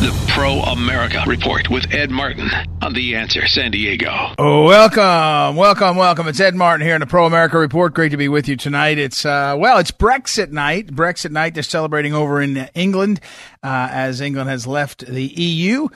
[0.00, 2.48] The Pro America Report with Ed Martin
[2.80, 4.32] on The Answer San Diego.
[4.38, 6.26] Oh, welcome, welcome, welcome.
[6.26, 7.92] It's Ed Martin here in the Pro America Report.
[7.92, 8.96] Great to be with you tonight.
[8.96, 10.86] It's uh, well, it's Brexit night.
[10.86, 11.52] Brexit night.
[11.52, 13.20] They're celebrating over in England
[13.62, 15.88] uh, as England has left the EU.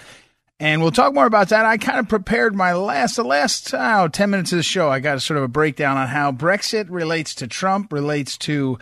[0.60, 1.64] And we'll talk more about that.
[1.64, 4.90] I kind of prepared my last, the last oh, 10 minutes of the show.
[4.90, 8.78] I got a sort of a breakdown on how Brexit relates to Trump, relates to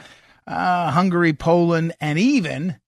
[0.48, 2.80] uh, Hungary, Poland, and even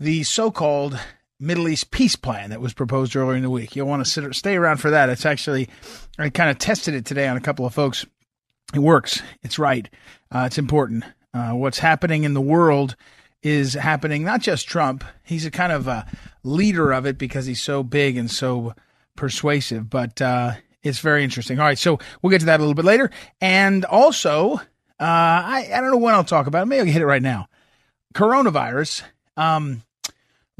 [0.00, 0.98] the so-called
[1.38, 3.76] Middle East peace plan that was proposed earlier in the week.
[3.76, 5.08] You'll want to sit, stay around for that.
[5.08, 5.68] It's actually,
[6.18, 8.04] I kind of tested it today on a couple of folks.
[8.74, 9.22] It works.
[9.42, 9.88] It's right.
[10.32, 11.04] Uh, it's important.
[11.32, 12.96] Uh, what's happening in the world
[13.42, 15.04] is happening, not just Trump.
[15.22, 16.06] He's a kind of a
[16.42, 18.74] leader of it because he's so big and so
[19.16, 21.58] persuasive, but uh, it's very interesting.
[21.58, 23.10] All right, so we'll get to that a little bit later.
[23.40, 24.60] And also, uh,
[25.00, 26.66] I, I don't know when I'll talk about it.
[26.66, 27.48] Maybe I'll hit it right now.
[28.14, 29.02] Coronavirus.
[29.36, 29.82] Um,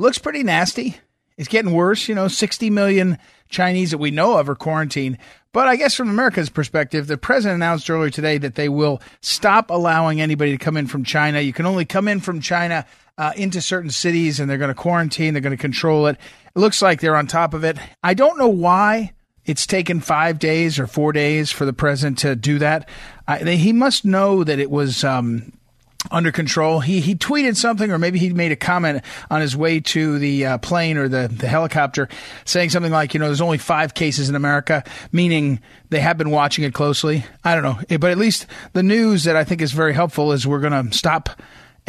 [0.01, 0.97] looks pretty nasty.
[1.37, 2.09] It's getting worse.
[2.09, 5.19] You know, 60 million Chinese that we know of are quarantined.
[5.53, 9.71] But I guess from America's perspective, the president announced earlier today that they will stop
[9.71, 11.41] allowing anybody to come in from China.
[11.41, 12.87] You can only come in from China
[13.19, 16.17] uh, into certain cities and they're going to quarantine, they're going to control it.
[16.55, 17.79] It looks like they're on top of it.
[18.03, 19.13] I don't know why
[19.45, 22.89] it's taken five days or four days for the president to do that.
[23.27, 25.53] Uh, he must know that it was um,
[26.11, 26.81] under control.
[26.81, 30.47] He he tweeted something, or maybe he made a comment on his way to the
[30.47, 32.09] uh, plane or the the helicopter,
[32.45, 36.31] saying something like, you know, there's only five cases in America, meaning they have been
[36.31, 37.25] watching it closely.
[37.45, 40.47] I don't know, but at least the news that I think is very helpful is
[40.47, 41.41] we're going to stop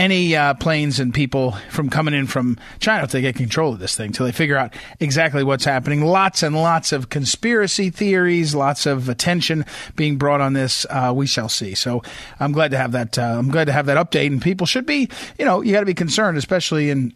[0.02, 3.96] any uh, planes and people from coming in from China they get control of this
[3.96, 6.04] thing until they figure out exactly what's happening.
[6.04, 9.64] Lots and lots of conspiracy theories, lots of attention
[9.96, 10.88] being brought on this.
[10.90, 11.76] Uh, we shall see.
[11.76, 12.02] So
[12.40, 13.20] I'm glad to have that.
[13.20, 15.08] Uh, I'm glad to have that update, and people should be.
[15.38, 17.14] You know, you got to be concerned, especially in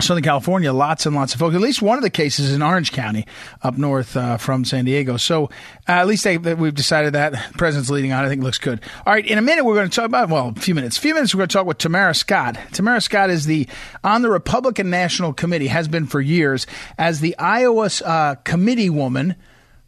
[0.00, 1.54] Southern California, lots and lots of folks.
[1.54, 3.26] At least one of the cases in Orange County,
[3.62, 5.16] up north uh, from San Diego.
[5.16, 5.48] So uh,
[5.92, 8.24] at least they, we've decided that the president's leading on.
[8.24, 8.80] I think it looks good.
[9.06, 10.98] All right, in a minute we're going to talk about well, a few minutes.
[10.98, 12.58] A few minutes we're going to talk with Tamara Scott.
[12.72, 13.68] Tamara Scott is the
[14.04, 16.66] on the Republican National Committee has been for years
[16.98, 19.36] as the Iowa uh, committee woman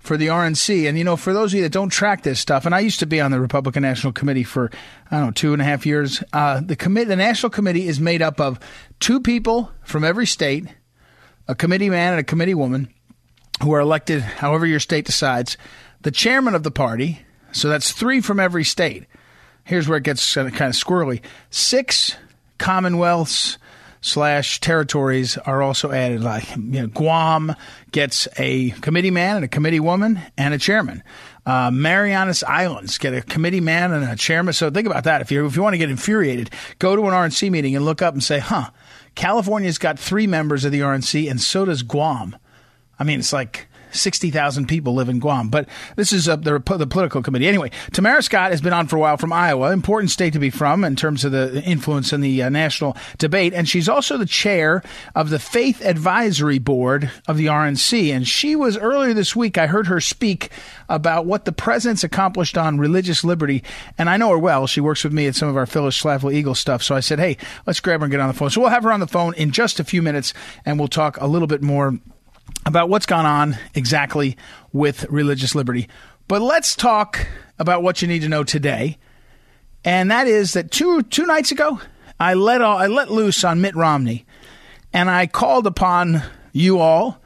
[0.03, 0.89] for the RNC.
[0.89, 3.01] And, you know, for those of you that don't track this stuff, and I used
[3.01, 4.71] to be on the Republican National Committee for,
[5.11, 8.01] I don't know, two and a half years, uh, the, committee, the National Committee is
[8.01, 8.59] made up of
[9.01, 10.67] two people from every state,
[11.49, 12.93] a committee man and a committee woman,
[13.63, 15.57] who are elected however your state decides,
[16.01, 19.07] the chairman of the party, so that's three from every state.
[19.65, 21.21] Here's where it gets kind of squirrely.
[21.51, 22.17] Six
[22.59, 23.59] commonwealths
[24.03, 26.23] slash territories are also added.
[26.23, 27.55] Like you know, Guam
[27.91, 31.03] gets a committee man and a committee woman and a chairman.
[31.47, 34.53] Uh, Marianas Islands get a committee man and a chairman.
[34.53, 35.23] So think about that.
[35.23, 38.03] If you if you want to get infuriated, go to an RNC meeting and look
[38.03, 38.71] up and say, "Huh,
[39.15, 42.37] California's got three members of the RNC, and so does Guam."
[42.99, 45.49] I mean, it's like 60,000 people live in Guam.
[45.49, 47.47] But this is uh, the, the political committee.
[47.47, 50.51] Anyway, Tamara Scott has been on for a while from Iowa, important state to be
[50.51, 53.55] from in terms of the influence in the uh, national debate.
[53.55, 54.83] And she's also the chair
[55.15, 58.11] of the Faith Advisory Board of the RNC.
[58.13, 60.51] And she was earlier this week, I heard her speak
[60.89, 63.63] about what the president's accomplished on religious liberty.
[63.99, 64.67] And I know her well.
[64.67, 66.83] She works with me at some of our Phyllis Schlafly Eagle stuff.
[66.83, 67.37] So I said, hey,
[67.67, 68.51] let's grab her and get on the phone.
[68.51, 71.17] So we'll have her on the phone in just a few minutes and we'll talk
[71.21, 71.99] a little bit more
[72.65, 74.37] about what's gone on exactly
[74.73, 75.89] with religious liberty.
[76.29, 77.27] But let's talk
[77.59, 78.99] about what you need to know today.
[79.85, 81.81] And that is that two two nights ago,
[82.21, 84.25] I let all, I let loose on Mitt Romney,
[84.93, 86.23] and I called upon
[86.53, 87.21] you all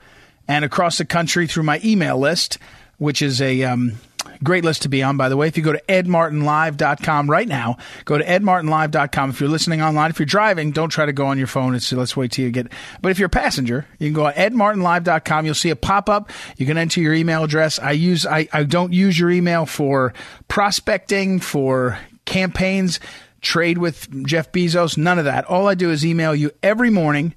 [0.48, 2.58] and across the country through my email list,
[2.98, 3.98] which is a um,
[4.42, 5.48] Great list to be on, by the way.
[5.48, 9.30] If you go to edmartinlive.com right now, go to edmartinlive.com.
[9.30, 11.74] If you're listening online, if you're driving, don't try to go on your phone.
[11.74, 12.70] It's let's wait till you get.
[13.00, 15.46] But if you're a passenger, you can go on edmartinlive.com.
[15.46, 16.30] You'll see a pop up.
[16.56, 17.78] You can enter your email address.
[17.78, 20.12] I use I, I don't use your email for
[20.48, 23.00] prospecting for campaigns,
[23.40, 25.44] trade with Jeff Bezos, none of that.
[25.44, 27.34] All I do is email you every morning,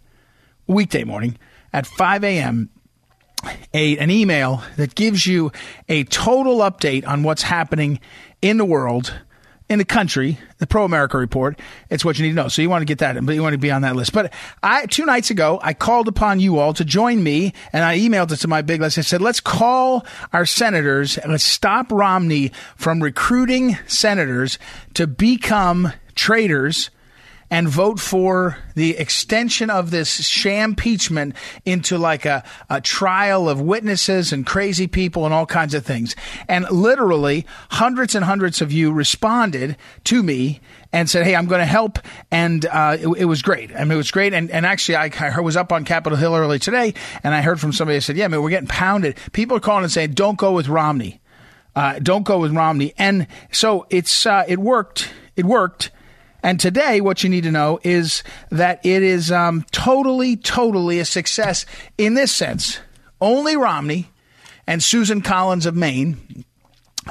[0.67, 1.37] weekday morning
[1.71, 2.69] at 5 a.m
[3.73, 5.51] a, an email that gives you
[5.87, 7.99] a total update on what's happening
[8.41, 9.13] in the world
[9.69, 11.59] in the country, the Pro America Report.
[11.91, 12.47] It's what you need to know.
[12.47, 14.13] So you want to get that, but you want to be on that list.
[14.13, 14.33] But
[14.63, 18.31] I two nights ago, I called upon you all to join me, and I emailed
[18.31, 18.97] it to my big list.
[18.97, 24.57] I said, let's call our senators and let's stop Romney from recruiting senators
[24.95, 26.89] to become traitors
[27.51, 31.35] and vote for the extension of this sham impeachment
[31.65, 36.15] into like a, a trial of witnesses and crazy people and all kinds of things.
[36.47, 40.61] And literally hundreds and hundreds of you responded to me
[40.93, 41.99] and said, Hey, I'm going to help.
[42.31, 43.75] And uh, it, it, was great.
[43.75, 44.33] I mean, it was great.
[44.33, 46.93] And, and actually, I, I, was up on Capitol Hill early today
[47.23, 49.17] and I heard from somebody that said, Yeah, man, we're getting pounded.
[49.33, 51.19] People are calling and saying, Don't go with Romney.
[51.75, 52.93] Uh, don't go with Romney.
[52.97, 55.11] And so it's uh, it worked.
[55.35, 55.91] It worked.
[56.41, 61.05] And today, what you need to know is that it is um, totally, totally a
[61.05, 61.65] success
[61.97, 62.79] in this sense.
[63.19, 64.09] Only Romney
[64.65, 66.45] and Susan Collins of Maine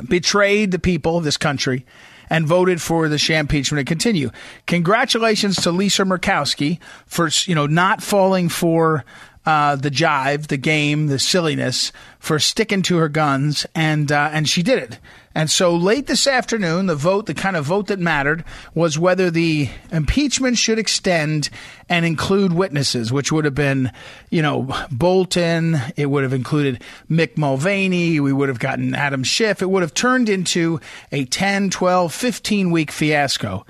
[0.08, 1.84] betrayed the people of this country
[2.30, 4.30] and voted for the sham impeachment to continue.
[4.66, 9.04] Congratulations to Lisa Murkowski for you know not falling for
[9.48, 14.46] uh, the jive, the game, the silliness for sticking to her guns, and uh, and
[14.46, 14.98] she did it.
[15.34, 19.30] And so late this afternoon, the vote, the kind of vote that mattered, was whether
[19.30, 21.48] the impeachment should extend
[21.88, 23.90] and include witnesses, which would have been,
[24.28, 25.78] you know, Bolton.
[25.96, 28.20] It would have included Mick Mulvaney.
[28.20, 29.62] We would have gotten Adam Schiff.
[29.62, 30.78] It would have turned into
[31.10, 33.64] a 10, 12, 15 week fiasco.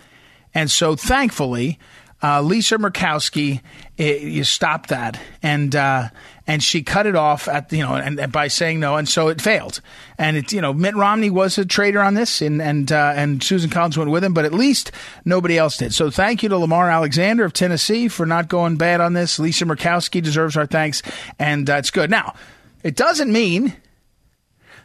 [0.53, 1.79] And so thankfully,
[2.23, 3.61] uh, Lisa Murkowski,
[3.97, 6.09] it, you stopped that, and uh,
[6.49, 9.29] and she cut it off at you know, and, and, by saying no, and so
[9.29, 9.81] it failed.
[10.19, 13.43] And it you know, Mitt Romney was a traitor on this, and and uh, and
[13.43, 14.91] Susan Collins went with him, but at least
[15.25, 15.95] nobody else did.
[15.95, 19.39] So thank you to Lamar Alexander of Tennessee for not going bad on this.
[19.39, 21.03] Lisa Murkowski deserves our thanks,
[21.39, 22.11] and uh, it's good.
[22.11, 22.35] Now,
[22.83, 23.77] it doesn't mean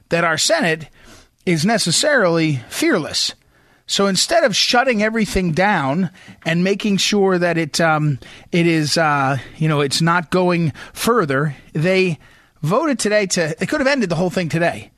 [0.09, 0.88] that our Senate
[1.47, 3.33] is necessarily fearless.
[3.94, 6.10] So instead of shutting everything down
[6.48, 8.18] and making sure that it um,
[8.51, 12.18] it is uh, you know it's not going further, they
[12.63, 13.56] voted today to.
[13.56, 14.90] They could have ended the whole thing today,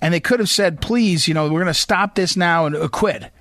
[0.00, 2.76] and they could have said, "Please, you know, we're going to stop this now and
[2.76, 3.32] acquit."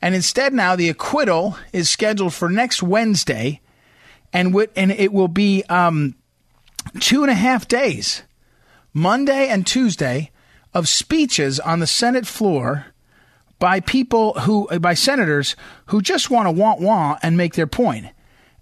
[0.00, 3.60] And instead, now the acquittal is scheduled for next Wednesday,
[4.32, 6.14] and w- and it will be um,
[7.00, 8.22] two and a half days,
[8.94, 10.30] Monday and Tuesday,
[10.72, 12.91] of speeches on the Senate floor
[13.62, 15.54] by people who, uh, by senators
[15.86, 18.04] who just want to want want and make their point.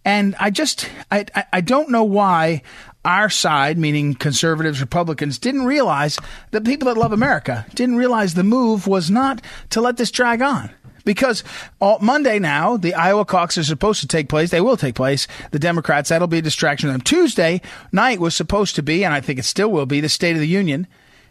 [0.05, 1.25] And I just, I,
[1.55, 2.61] I don't know why
[3.03, 6.19] our side, meaning conservatives, Republicans, didn't realize
[6.51, 10.43] the people that love America didn't realize the move was not to let this drag
[10.43, 10.69] on.
[11.07, 11.45] Because
[11.81, 14.51] all, Monday now, the Iowa caucus is supposed to take place.
[14.51, 15.27] They will take place.
[15.51, 17.01] The Democrats, that'll be a distraction to them.
[17.01, 20.37] Tuesday night was supposed to be, and I think it still will be, the State
[20.37, 20.87] of the Union.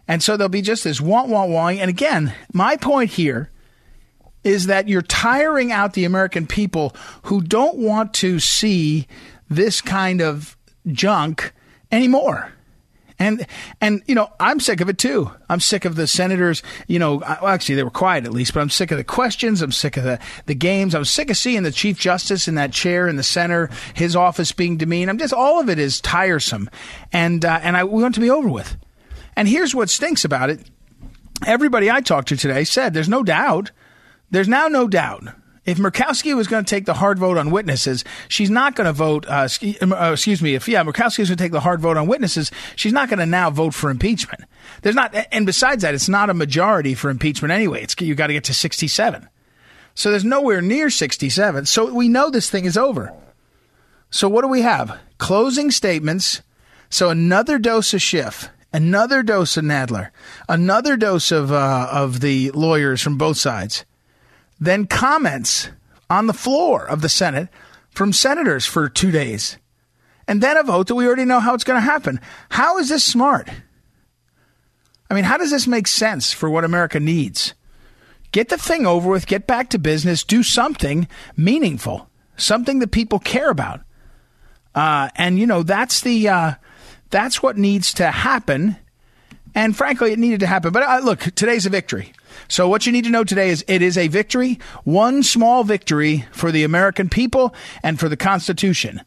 [0.08, 1.78] And so there'll be just this want, want, want.
[1.78, 3.52] And again, my point here
[4.44, 9.08] is that you're tiring out the American people who don't want to see
[9.50, 10.58] this kind of
[10.88, 11.54] junk
[11.92, 12.54] anymore.
[13.22, 13.46] And
[13.82, 15.30] and you know I'm sick of it too.
[15.50, 16.64] I'm sick of the senators.
[16.88, 19.62] You know, well, actually they were quiet at least, but I'm sick of the questions.
[19.62, 20.96] I'm sick of the the games.
[20.96, 24.54] I'm sick of seeing the chief justice in that chair in the center, his office
[24.54, 25.10] being demeaned.
[25.10, 26.70] I'm just all of it is tiresome,
[27.12, 28.78] and uh, and I want to be over with.
[29.36, 30.70] And here's what stinks about it.
[31.46, 33.72] Everybody I talked to today said there's no doubt
[34.32, 35.28] there's now no doubt
[35.70, 38.94] if Murkowski was going to take the hard vote on witnesses, she's not going to
[38.94, 39.28] vote.
[39.28, 39.48] Uh,
[39.82, 40.56] uh, excuse me.
[40.56, 43.20] If yeah, Murkowski is going to take the hard vote on witnesses, she's not going
[43.20, 44.46] to now vote for impeachment.
[44.82, 47.84] There's not, and besides that, it's not a majority for impeachment anyway.
[47.84, 49.30] It's you got to get to 67.
[49.94, 51.66] So there's nowhere near 67.
[51.66, 53.14] So we know this thing is over.
[54.10, 54.98] So what do we have?
[55.20, 56.42] Closing statements.
[56.90, 60.10] So another dose of Schiff, another dose of Nadler,
[60.48, 63.86] another dose of uh, of the lawyers from both sides
[64.60, 65.70] then comments
[66.10, 67.50] on the floor of the Senate
[67.92, 69.58] from senators for two days,
[70.28, 72.20] and then a vote that we already know how it's going to happen.
[72.50, 73.50] How is this smart?
[75.10, 77.54] I mean, how does this make sense for what America needs?
[78.32, 83.18] Get the thing over with, get back to business, do something meaningful, something that people
[83.18, 83.82] care about.
[84.76, 86.54] Uh, and you know that's the uh,
[87.10, 88.78] that's what needs to happen.
[89.56, 90.72] And frankly, it needed to happen.
[90.72, 92.14] But uh, look, today's a victory.
[92.50, 96.26] So what you need to know today is it is a victory, one small victory
[96.32, 97.54] for the American people
[97.84, 99.02] and for the Constitution.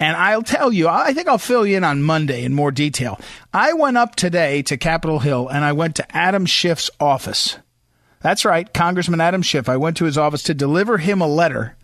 [0.00, 3.18] And I'll tell you, I think I'll fill you in on Monday in more detail.
[3.52, 7.58] I went up today to Capitol Hill and I went to Adam Schiff's office.
[8.20, 9.68] That's right, Congressman Adam Schiff.
[9.68, 11.76] I went to his office to deliver him a letter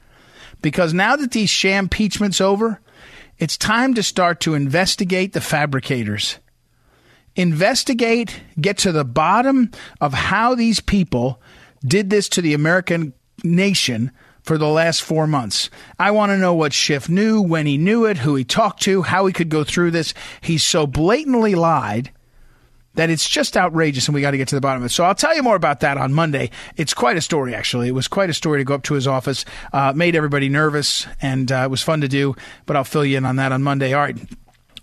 [0.61, 2.81] because now that these sham impeachment's over,
[3.39, 6.39] it's time to start to investigate the fabricators
[7.37, 11.41] investigate, get to the bottom of how these people
[11.85, 13.13] did this to the American
[13.43, 14.11] nation
[14.43, 15.71] for the last four months.
[15.99, 19.03] I want to know what Schiff knew, when he knew it, who he talked to,
[19.03, 20.15] how he could go through this.
[20.41, 22.11] He's so blatantly lied
[22.95, 24.93] that it's just outrageous and we got to get to the bottom of it.
[24.93, 26.51] So I'll tell you more about that on Monday.
[26.77, 27.89] It's quite a story, actually.
[27.89, 31.07] It was quite a story to go up to his office, uh, made everybody nervous,
[31.21, 32.37] and uh, it was fun to do,
[32.67, 33.95] but I'll fill you in on that on Monday.
[33.95, 34.17] All right.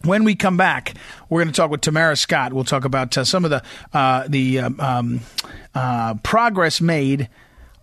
[0.03, 0.93] When we come back,
[1.29, 2.53] we're going to talk with Tamara Scott.
[2.53, 5.19] We'll talk about uh, some of the uh, the um, um,
[5.75, 7.29] uh, progress made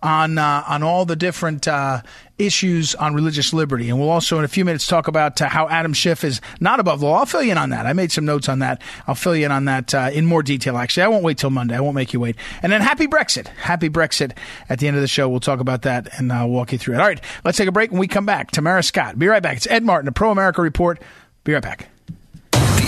[0.01, 2.01] on uh, on all the different uh,
[2.37, 5.67] issues on religious liberty, and we'll also in a few minutes talk about uh, how
[5.67, 7.19] Adam Schiff is not above the law.
[7.19, 7.85] I'll fill you in on that.
[7.85, 8.81] I made some notes on that.
[9.07, 10.77] I'll fill you in on that in more detail.
[10.77, 11.75] Actually, I won't wait till Monday.
[11.75, 12.35] I won't make you wait.
[12.61, 14.37] And then happy Brexit, happy Brexit.
[14.69, 16.95] At the end of the show, we'll talk about that and I'll walk you through
[16.95, 17.01] it.
[17.01, 17.91] All right, let's take a break.
[17.91, 19.19] When we come back, Tamara Scott.
[19.19, 19.57] Be right back.
[19.57, 21.01] It's Ed Martin, a Pro America Report.
[21.43, 21.89] Be right back.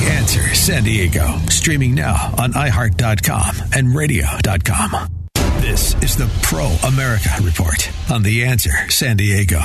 [0.02, 5.08] The Answer San Diego, streaming now on iHeart.com and radio.com.
[5.62, 9.60] This is the Pro America Report on The Answer San Diego.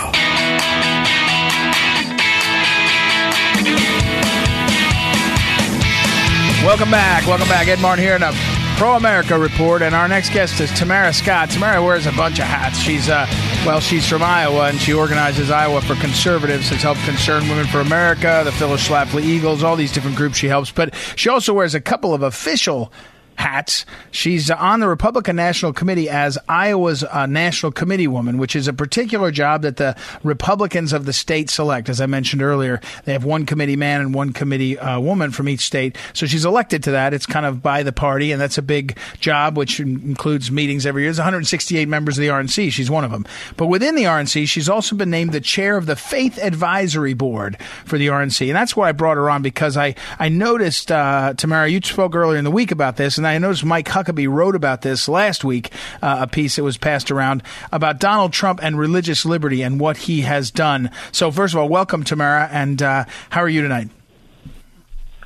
[6.62, 7.26] Welcome back.
[7.26, 7.68] Welcome back.
[7.68, 9.80] Ed Martin here in a Pro America Report.
[9.80, 11.48] And our next guest is Tamara Scott.
[11.48, 12.78] Tamara wears a bunch of hats.
[12.78, 13.26] She's, uh,
[13.64, 17.80] well, she's from Iowa and she organizes Iowa for Conservatives, has helped Concerned Women for
[17.80, 20.70] America, the Phyllis Schlafly Eagles, all these different groups she helps.
[20.70, 22.92] But she also wears a couple of official
[23.36, 23.86] hats.
[24.10, 28.72] She's on the Republican National Committee as Iowa's uh, National Committee woman, which is a
[28.72, 31.88] particular job that the Republicans of the state select.
[31.88, 35.48] As I mentioned earlier, they have one committee man and one committee uh, woman from
[35.48, 35.96] each state.
[36.12, 37.14] So she's elected to that.
[37.14, 41.02] It's kind of by the party, and that's a big job, which includes meetings every
[41.02, 41.08] year.
[41.08, 42.72] There's 168 members of the RNC.
[42.72, 43.26] She's one of them.
[43.56, 47.58] But within the RNC, she's also been named the chair of the Faith Advisory Board
[47.84, 48.46] for the RNC.
[48.46, 52.14] And that's why I brought her on because I, I noticed, uh, Tamara, you spoke
[52.14, 55.08] earlier in the week about this, and and I noticed Mike Huckabee wrote about this
[55.08, 57.42] last week, uh, a piece that was passed around
[57.72, 60.90] about Donald Trump and religious liberty and what he has done.
[61.12, 63.88] So, first of all, welcome, Tamara, and uh, how are you tonight?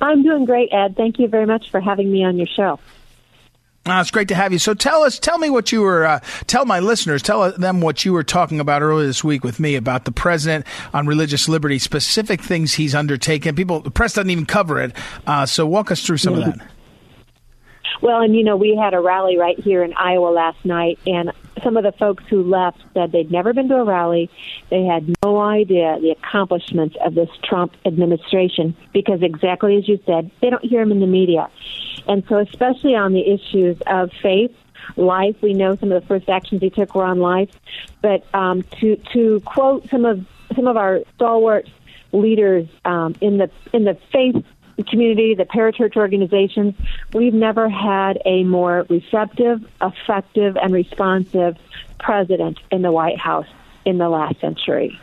[0.01, 0.95] I'm doing great, Ed.
[0.97, 2.79] Thank you very much for having me on your show.
[3.85, 4.59] Uh, it's great to have you.
[4.59, 8.05] So tell us, tell me what you were, uh, tell my listeners, tell them what
[8.05, 11.79] you were talking about earlier this week with me about the president on religious liberty,
[11.79, 13.55] specific things he's undertaken.
[13.55, 14.95] People, the press doesn't even cover it.
[15.25, 16.67] Uh, so walk us through some of that.
[18.01, 21.31] Well, and you know, we had a rally right here in Iowa last night, and
[21.63, 24.29] some of the folks who left said they'd never been to a rally.
[24.69, 30.31] They had no idea the accomplishments of this Trump administration because, exactly as you said,
[30.41, 31.49] they don't hear them in the media.
[32.07, 34.55] And so, especially on the issues of faith,
[34.95, 37.49] life, we know some of the first actions he took were on life.
[38.01, 41.69] But um, to to quote some of some of our stalwart
[42.11, 44.43] leaders um, in the in the faith
[44.83, 46.75] community, the parachurch organizations,
[47.13, 51.57] we've never had a more receptive, effective, and responsive
[51.99, 53.47] president in the White House
[53.85, 54.99] in the last century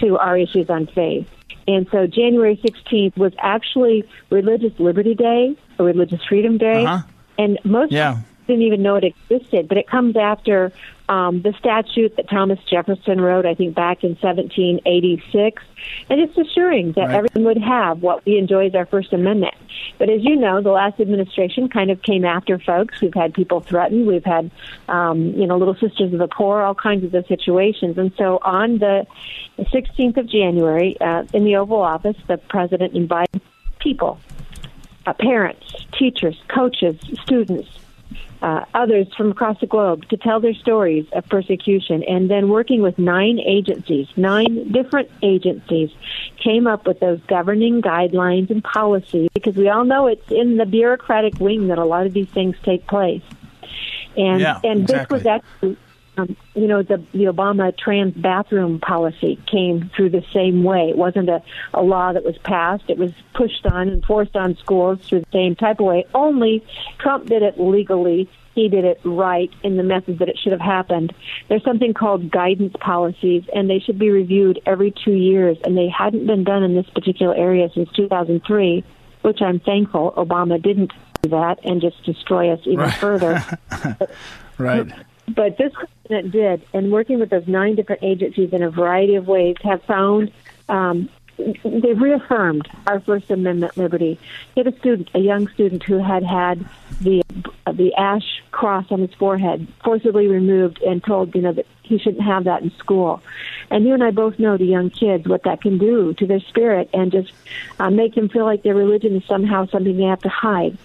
[0.00, 1.28] to our issues on faith.
[1.68, 6.84] And so January 16th was actually Religious Liberty Day, or Religious Freedom Day.
[6.84, 7.06] Uh-huh.
[7.38, 8.20] And most yeah.
[8.46, 10.72] Didn't even know it existed, but it comes after
[11.08, 15.62] um, the statute that Thomas Jefferson wrote, I think, back in 1786,
[16.10, 17.14] and it's assuring that right.
[17.14, 19.54] everyone would have what we enjoy as our First Amendment.
[19.98, 23.00] But as you know, the last administration kind of came after folks.
[23.00, 24.06] We've had people threatened.
[24.06, 24.50] We've had,
[24.88, 27.98] um, you know, Little Sisters of the Poor, all kinds of those situations.
[27.98, 29.06] And so on the
[29.58, 33.40] 16th of January, uh, in the Oval Office, the president invited
[33.78, 34.18] people,
[35.06, 37.68] uh, parents, teachers, coaches, students,
[38.42, 42.02] uh, others from across the globe to tell their stories of persecution.
[42.04, 45.90] And then working with nine agencies, nine different agencies,
[46.36, 50.66] came up with those governing guidelines and policies because we all know it's in the
[50.66, 53.22] bureaucratic wing that a lot of these things take place.
[54.16, 55.18] And yeah, and exactly.
[55.18, 55.76] this was actually
[56.16, 60.88] um, you know, the, the Obama trans bathroom policy came through the same way.
[60.90, 61.42] It wasn't a,
[61.74, 62.84] a law that was passed.
[62.88, 66.06] It was pushed on and forced on schools through the same type of way.
[66.14, 66.64] Only
[66.98, 68.28] Trump did it legally.
[68.54, 71.14] He did it right in the method that it should have happened.
[71.48, 75.88] There's something called guidance policies, and they should be reviewed every two years, and they
[75.88, 78.82] hadn't been done in this particular area since 2003,
[79.20, 82.94] which I'm thankful Obama didn't do that and just destroy us even right.
[82.94, 83.44] further.
[84.58, 84.90] right.
[85.28, 89.26] But this president did, and working with those nine different agencies in a variety of
[89.26, 90.32] ways, have found
[90.68, 94.18] um, they've reaffirmed our First Amendment liberty.
[94.54, 96.64] He had a student, a young student, who had had
[97.00, 97.22] the
[97.72, 102.22] the ash cross on his forehead forcibly removed and told, you know, that he shouldn't
[102.22, 103.20] have that in school.
[103.70, 106.40] And you and I both know to young kids what that can do to their
[106.40, 107.32] spirit and just
[107.78, 110.78] uh, make them feel like their religion is somehow something they have to hide.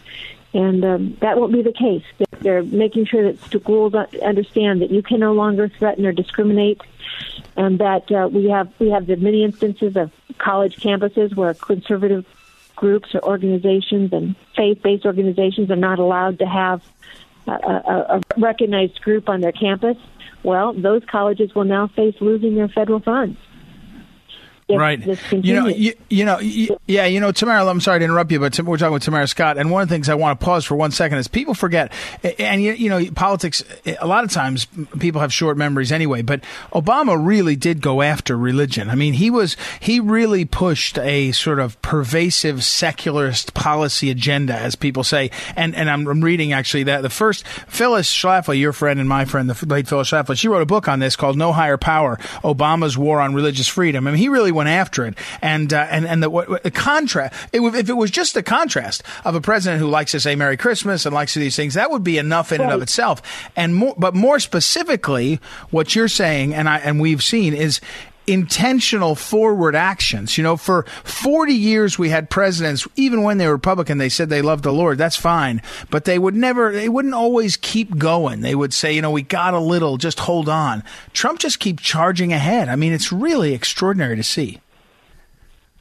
[0.54, 2.04] And um, that won't be the case.
[2.40, 6.82] They're making sure that schools understand that you can no longer threaten or discriminate,
[7.56, 12.26] and that uh, we have we have the many instances of college campuses where conservative
[12.76, 16.82] groups or organizations and faith-based organizations are not allowed to have
[17.48, 19.98] a, a, a recognized group on their campus.
[20.44, 23.38] Well, those colleges will now face losing their federal funds
[24.78, 25.00] right.
[25.32, 27.66] You know, you, you know, you, yeah, you know, Tamara.
[27.66, 29.96] I'm sorry to interrupt you, but we're talking with Tamara Scott, and one of the
[29.96, 31.92] things I want to pause for one second is people forget,
[32.40, 33.64] and you, you know, politics.
[34.00, 34.68] A lot of times,
[35.00, 36.22] people have short memories anyway.
[36.22, 38.90] But Obama really did go after religion.
[38.90, 44.76] I mean, he was he really pushed a sort of pervasive secularist policy agenda, as
[44.76, 45.32] people say.
[45.56, 49.26] And and I'm, I'm reading actually that the first Phyllis Schlafly, your friend and my
[49.26, 52.18] friend, the late Phyllis Schlafly, she wrote a book on this called "No Higher Power:
[52.44, 55.18] Obama's War on Religious Freedom." I mean, he really went after it.
[55.42, 59.04] And uh, and and the, what, the contrast, it, if it was just the contrast
[59.26, 61.74] of a president who likes to say Merry Christmas and likes to do these things,
[61.76, 62.66] that would be enough in right.
[62.66, 63.22] and of itself.
[63.56, 65.40] And more, but more specifically,
[65.70, 67.82] what you're saying, and I and we've seen is
[68.32, 70.38] intentional forward actions.
[70.38, 74.30] You know, for 40 years we had presidents, even when they were Republican, they said
[74.30, 74.98] they loved the Lord.
[74.98, 75.62] That's fine.
[75.90, 78.42] But they would never, they wouldn't always keep going.
[78.42, 80.84] They would say, you know, we got a little, just hold on.
[81.14, 82.70] Trump just keeps charging ahead.
[82.70, 84.62] I mean, it's really extraordinary to see.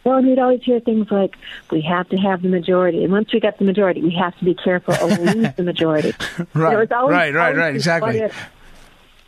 [0.05, 1.35] Well, and we'd always hear things like,
[1.71, 3.05] we have to have the majority.
[3.05, 5.63] And once we get the majority, we have to be careful or we'll lose the
[5.63, 6.15] majority.
[6.55, 8.29] right, you know, always, right, right, right, exactly.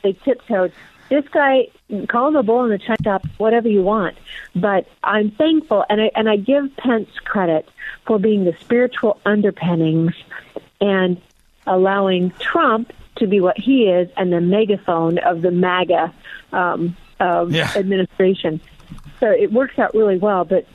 [0.03, 0.73] They tiptoed
[1.13, 1.69] this guy,
[2.09, 4.17] call him a bull in the china shop, whatever you want.
[4.57, 7.69] But I'm thankful, and I and I give Pence credit
[8.07, 10.15] for being the spiritual underpinnings
[10.81, 11.21] and
[11.67, 16.15] allowing Trump to be what he is and the megaphone of the MAGA
[16.53, 17.71] um, yeah.
[17.77, 18.59] administration.
[19.21, 20.47] So it works out really well.
[20.47, 20.67] But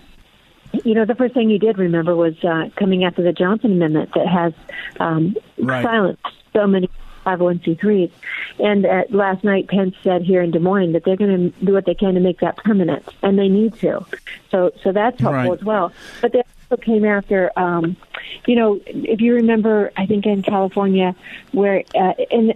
[0.85, 4.11] you know, the first thing you did remember was uh, coming after the Johnson Amendment
[4.13, 4.53] that has
[4.99, 5.83] um, right.
[5.83, 6.21] silenced
[6.53, 6.91] so many
[7.27, 8.11] 501c3s.
[8.59, 11.73] And uh, last night, Pence said here in Des Moines that they're going to do
[11.73, 14.05] what they can to make that permanent, and they need to.
[14.49, 15.59] So, so that's helpful right.
[15.59, 15.91] as well.
[16.21, 17.97] But they also came after, um,
[18.45, 21.15] you know, if you remember, I think in California,
[21.51, 22.53] where uh, in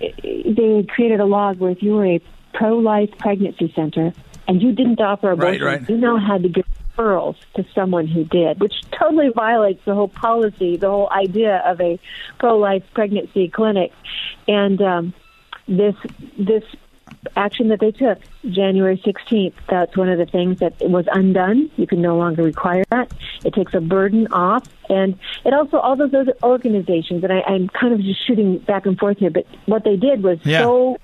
[0.00, 2.20] they created a law where if you were a
[2.54, 4.12] pro-life pregnancy center
[4.46, 5.88] and you didn't offer abortion, right, right.
[5.90, 6.64] you now had to give
[6.98, 11.80] referrals to someone who did, which totally violates the whole policy, the whole idea of
[11.80, 11.98] a
[12.38, 13.92] pro-life pregnancy clinic.
[14.46, 15.14] And um,
[15.66, 15.94] this
[16.38, 16.64] this
[17.36, 21.70] action that they took January 16th, that's one of the things that was undone.
[21.76, 23.12] You can no longer require that.
[23.44, 24.68] It takes a burden off.
[24.88, 28.86] And it also, all those other organizations, and I, I'm kind of just shooting back
[28.86, 30.60] and forth here, but what they did was yeah.
[30.60, 30.98] so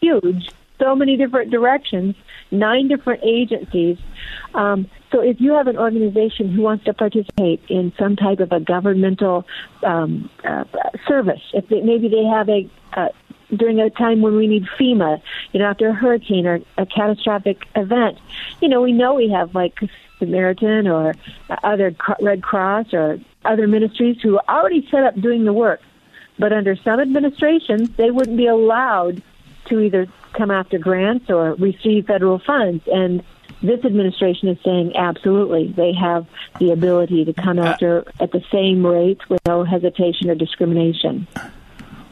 [0.00, 2.14] huge, so many different directions,
[2.50, 3.98] nine different agencies.
[4.54, 8.52] Um, so if you have an organization who wants to participate in some type of
[8.52, 9.46] a governmental
[9.82, 10.64] um, uh,
[11.06, 13.08] service, if they, maybe they have a uh,
[13.56, 17.66] during a time when we need FEMA, you know, after a hurricane or a catastrophic
[17.74, 18.18] event,
[18.60, 19.78] you know, we know we have like
[20.18, 21.14] Samaritan or
[21.64, 25.80] other Red Cross or other ministries who are already set up doing the work.
[26.38, 29.22] But under some administrations, they wouldn't be allowed
[29.68, 32.84] to either come after grants or receive federal funds.
[32.86, 33.22] And
[33.62, 36.26] this administration is saying absolutely they have
[36.58, 41.26] the ability to come uh, after at the same rate with no hesitation or discrimination.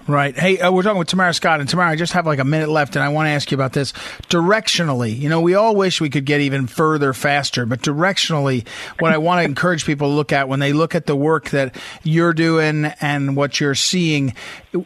[0.09, 0.39] Right.
[0.39, 2.69] Hey, uh, we're talking with Tamara Scott, and Tamara, I just have like a minute
[2.69, 3.93] left, and I want to ask you about this.
[4.29, 8.69] Directionally, you know, we all wish we could get even further faster, but directionally,
[9.01, 11.51] what I want to encourage people to look at when they look at the work
[11.51, 14.33] that you're doing and what you're seeing,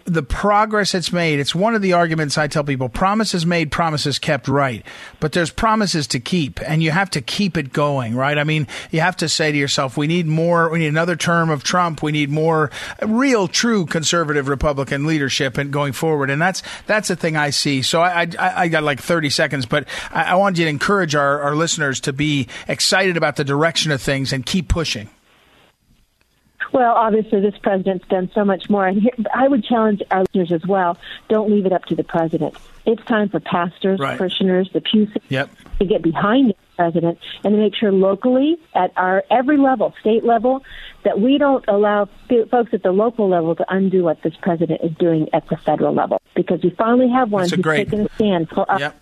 [0.06, 1.38] the progress it's made.
[1.38, 4.48] It's one of the arguments I tell people: promises made, promises kept.
[4.48, 4.86] Right,
[5.20, 8.14] but there's promises to keep, and you have to keep it going.
[8.14, 8.38] Right.
[8.38, 10.70] I mean, you have to say to yourself, we need more.
[10.70, 12.02] We need another term of Trump.
[12.02, 12.70] We need more
[13.02, 16.30] real, true conservative Republican leadership and going forward.
[16.30, 17.82] And that's that's the thing I see.
[17.82, 21.14] So I I, I got like 30 seconds, but I, I wanted you to encourage
[21.14, 25.10] our, our listeners to be excited about the direction of things and keep pushing.
[26.72, 28.86] Well, obviously, this president's done so much more.
[28.86, 30.96] And here, I would challenge our listeners as well
[31.28, 32.54] don't leave it up to the president.
[32.86, 34.16] It's time for pastors, right.
[34.16, 35.50] parishioners, the pew yep.
[35.80, 40.24] To get behind the president and to make sure locally, at our every level, state
[40.24, 40.62] level,
[41.04, 42.08] that we don't allow
[42.50, 45.94] folks at the local level to undo what this president is doing at the federal
[45.94, 46.20] level.
[46.34, 48.80] Because we finally have one who's great, taken a stand for us.
[48.80, 48.99] Yep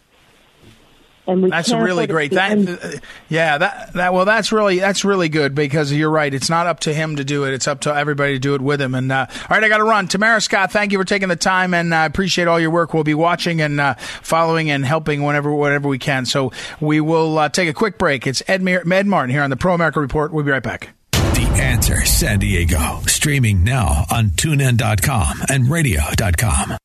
[1.29, 2.33] and we that's really great.
[2.33, 6.33] That yeah, that that well, that's really that's really good because you're right.
[6.33, 8.61] It's not up to him to do it; it's up to everybody to do it
[8.61, 8.95] with him.
[8.95, 10.09] And uh, all right, I got to run.
[10.09, 12.95] Tamara Scott, thank you for taking the time, and I uh, appreciate all your work.
[12.95, 16.25] We'll be watching and uh, following and helping whenever whatever we can.
[16.25, 18.27] So we will uh, take a quick break.
[18.27, 20.33] It's Ed, Ed Martin here on the Pro America Report.
[20.33, 20.95] We'll be right back.
[21.13, 23.01] The Answer San Diego.
[23.07, 26.79] Streaming now on tunein.com and radio.com.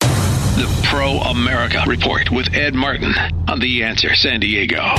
[0.56, 3.12] The Pro America Report with Ed Martin
[3.48, 4.94] on The Answer San Diego.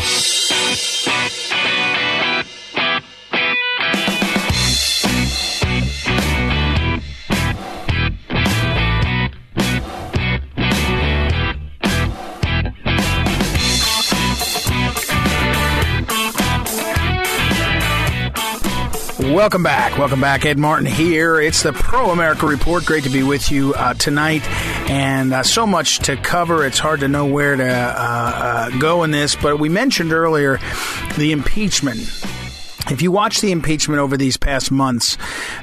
[19.33, 19.97] Welcome back.
[19.97, 20.45] Welcome back.
[20.45, 21.39] Ed Martin here.
[21.39, 22.85] It's the Pro America Report.
[22.85, 24.43] Great to be with you uh, tonight.
[24.88, 26.65] And uh, so much to cover.
[26.65, 29.36] It's hard to know where to uh, uh go in this.
[29.36, 30.60] But we mentioned earlier
[31.17, 32.00] the impeachment.
[32.91, 35.17] If you watch the impeachment over these past months,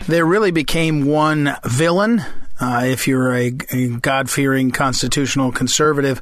[0.08, 2.24] there really became one villain
[2.62, 6.20] uh, if you're a, a God fearing constitutional conservative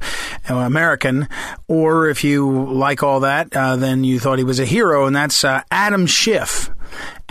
[0.49, 1.27] uh, American,
[1.67, 5.15] or if you like all that, uh, then you thought he was a hero, and
[5.15, 6.71] that's uh, Adam Schiff.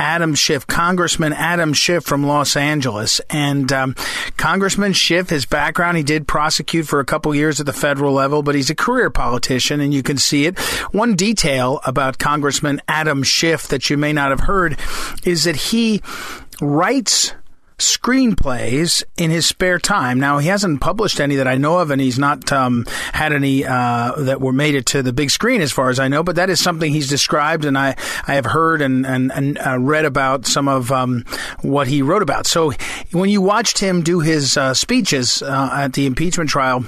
[0.00, 3.20] Adam Schiff, Congressman Adam Schiff from Los Angeles.
[3.28, 3.94] And um,
[4.38, 8.42] Congressman Schiff, his background, he did prosecute for a couple years at the federal level,
[8.42, 10.58] but he's a career politician, and you can see it.
[10.92, 14.78] One detail about Congressman Adam Schiff that you may not have heard
[15.24, 16.00] is that he
[16.62, 17.34] writes
[17.80, 20.20] screenplays in his spare time.
[20.20, 23.64] Now he hasn't published any that I know of, and he's not um, had any
[23.64, 26.22] uh, that were made it to the big screen, as far as I know.
[26.22, 29.78] But that is something he's described, and I I have heard and and, and uh,
[29.78, 31.24] read about some of um,
[31.62, 32.46] what he wrote about.
[32.46, 32.72] So
[33.12, 36.84] when you watched him do his uh, speeches uh, at the impeachment trial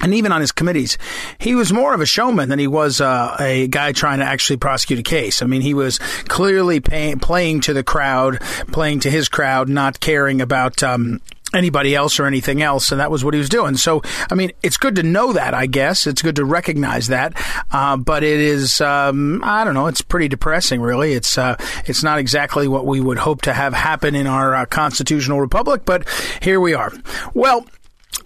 [0.00, 0.96] and even on his committees,
[1.38, 4.56] he was more of a showman than he was uh, a guy trying to actually
[4.56, 5.42] prosecute a case.
[5.42, 8.40] I mean, he was clearly pay- playing to the crowd,
[8.72, 10.82] playing to his crowd, not caring about.
[10.82, 11.20] Um,
[11.54, 13.76] anybody else or anything else, and that was what he was doing.
[13.76, 15.54] So, I mean, it's good to know that.
[15.54, 17.32] I guess it's good to recognize that,
[17.70, 21.14] uh, but it is, um, I don't know, it's pretty depressing, really.
[21.14, 21.56] It's uh,
[21.86, 25.82] it's not exactly what we would hope to have happen in our uh, constitutional republic,
[25.84, 26.06] but
[26.42, 26.92] here we are.
[27.34, 27.66] Well.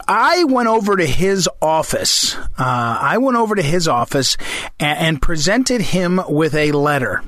[0.09, 2.35] I went over to his office.
[2.37, 4.37] Uh, I went over to his office
[4.81, 7.23] and, and presented him with a letter.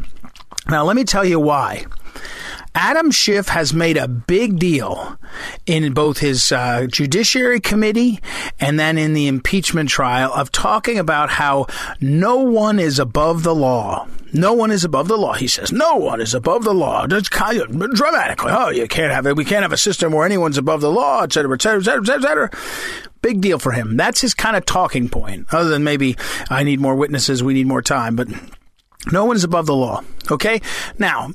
[0.68, 1.84] Now, let me tell you why.
[2.77, 5.16] Adam Schiff has made a big deal
[5.64, 8.18] in both his uh, Judiciary Committee
[8.59, 11.66] and then in the impeachment trial of talking about how
[12.00, 14.09] no one is above the law.
[14.33, 15.35] No one is above the law.
[15.35, 17.07] He says no one is above the law.
[17.09, 18.50] It's kind of dramatically.
[18.53, 19.37] Oh, you can't have it.
[19.37, 21.85] We can't have a system where anyone's above the law, et cetera, et cetera, et
[21.85, 22.50] cetera, et cetera.
[23.22, 23.96] Big deal for him.
[23.96, 25.46] That's his kind of talking point.
[25.55, 26.16] Other than maybe
[26.50, 28.27] I need more witnesses, we need more time, but
[29.12, 30.03] no one is above the law.
[30.29, 30.61] Okay.
[30.98, 31.31] Now,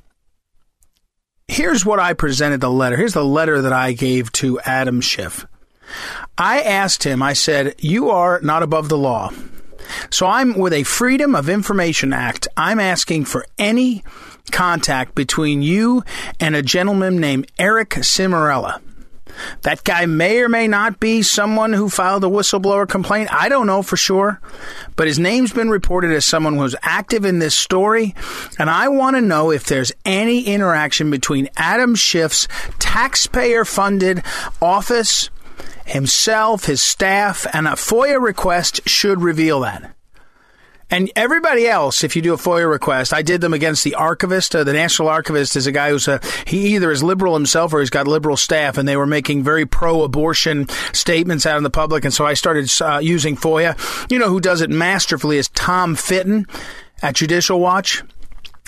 [1.50, 2.96] here's what I presented the letter.
[2.96, 5.46] Here's the letter that I gave to Adam Schiff.
[6.38, 9.32] I asked him, I said, You are not above the law.
[10.12, 12.48] So I'm with a Freedom of Information Act.
[12.56, 14.04] I'm asking for any
[14.52, 16.04] contact between you
[16.40, 18.82] and a gentleman named Eric Ciaramella.
[19.62, 23.34] That guy may or may not be someone who filed a whistleblower complaint.
[23.34, 24.42] I don't know for sure,
[24.96, 28.16] but his name's been reported as someone who's active in this story.
[28.58, 32.48] And I want to know if there's any interaction between Adam Schiff's
[32.80, 34.24] taxpayer funded
[34.62, 35.30] office,
[35.86, 39.96] himself, his staff, and a FOIA request should reveal that.
[40.92, 44.56] And everybody else, if you do a FOIA request, I did them against the archivist.
[44.56, 47.80] Uh, the national archivist is a guy who's a, he either is liberal himself or
[47.80, 52.06] he's got liberal staff, and they were making very pro-abortion statements out in the public.
[52.06, 53.78] And so I started uh, using FOIA.
[54.12, 56.48] You know who does it masterfully is Tom Fitton
[57.02, 58.04] at Judicial Watch.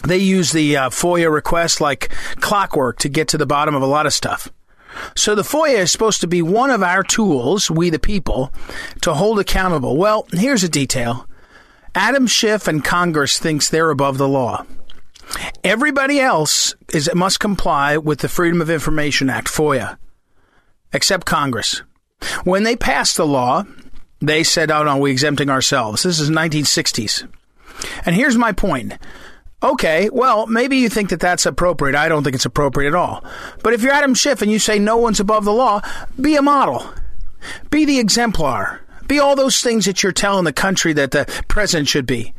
[0.03, 3.87] They use the uh, FOIA request like clockwork to get to the bottom of a
[3.87, 4.49] lot of stuff.
[5.15, 8.51] So the FOIA is supposed to be one of our tools, we the people,
[9.01, 9.97] to hold accountable.
[9.97, 11.27] Well, here's a detail.
[11.93, 14.65] Adam Schiff and Congress thinks they're above the law.
[15.63, 19.97] Everybody else is must comply with the Freedom of Information Act, FOIA,
[20.93, 21.81] except Congress.
[22.43, 23.63] When they passed the law,
[24.19, 27.27] they said, "Oh no, we're exempting ourselves." This is 1960s.
[28.05, 28.93] And here's my point.
[29.63, 31.95] Okay, well, maybe you think that that's appropriate.
[31.95, 33.23] I don't think it's appropriate at all.
[33.63, 35.81] But if you're Adam Schiff and you say no one's above the law,
[36.19, 36.85] be a model.
[37.69, 38.80] Be the exemplar.
[39.11, 42.33] Be all those things that you're telling the country that the president should be.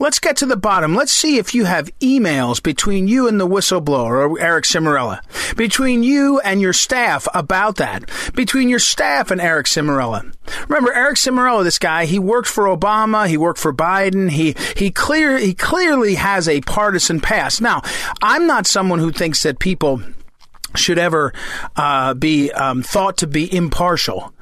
[0.00, 0.96] Let's get to the bottom.
[0.96, 5.20] Let's see if you have emails between you and the whistleblower or Eric Ciaramella,
[5.54, 10.34] between you and your staff about that, between your staff and Eric Ciaramella.
[10.68, 14.90] Remember, Eric Ciaramella, this guy, he worked for Obama, he worked for Biden, he, he
[14.90, 17.60] clear, he clearly has a partisan past.
[17.60, 17.82] Now,
[18.20, 20.02] I'm not someone who thinks that people
[20.74, 21.32] should ever
[21.76, 24.34] uh, be um, thought to be impartial.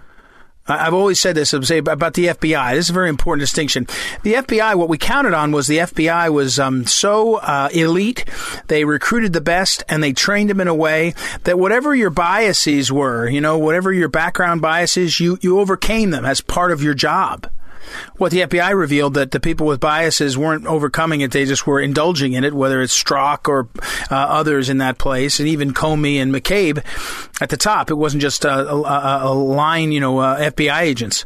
[0.69, 2.75] I've always said this say about the FBI.
[2.75, 3.87] This is a very important distinction.
[4.23, 8.25] The FBI, what we counted on was the FBI was um, so uh, elite.
[8.69, 12.93] They recruited the best and they trained them in a way that whatever your biases
[12.93, 16.95] were, you know, whatever your background biases, you, you overcame them as part of your
[16.95, 17.49] job
[18.17, 21.81] what the FBI revealed that the people with biases weren't overcoming it; they just were
[21.81, 22.55] indulging in it.
[22.55, 23.69] Whether it's Strzok or
[24.11, 26.83] uh, others in that place, and even Comey and McCabe
[27.41, 31.25] at the top, it wasn't just a, a, a line, you know, uh, FBI agents.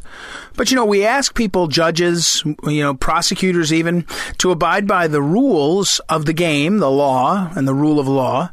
[0.55, 4.05] But you know, we ask people, judges, you know, prosecutors, even
[4.37, 8.51] to abide by the rules of the game, the law, and the rule of law.